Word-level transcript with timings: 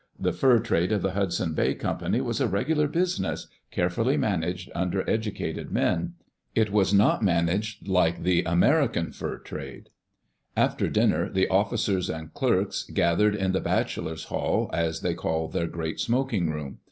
The 0.19 0.33
fur 0.33 0.57
trade 0.57 0.91
of 0.91 1.03
the 1.03 1.11
Hudson's 1.11 1.53
Bay 1.55 1.75
Company 1.75 2.21
was 2.21 2.41
a 2.41 2.47
regular 2.47 2.87
busi 2.87 3.19
ness, 3.19 3.45
carefully 3.69 4.17
managed 4.17 4.71
under 4.73 5.07
educated 5.07 5.69
men. 5.69 6.13
It 6.55 6.71
was 6.71 6.91
not 6.91 7.21
managed 7.21 7.87
like 7.87 8.23
die 8.23 8.41
American 8.47 9.11
fur 9.11 9.37
trade. 9.37 9.89
After 10.57 10.89
dinner 10.89 11.29
the 11.29 11.47
officers 11.49 12.09
and 12.09 12.33
clerks 12.33 12.81
gathered 12.91 13.35
in 13.35 13.51
the 13.51 13.61
Bachelors* 13.61 14.23
Hall, 14.23 14.71
as 14.73 15.01
they 15.01 15.13
called 15.13 15.53
their 15.53 15.67
great 15.67 15.99
smoking 15.99 16.49
room. 16.49 16.79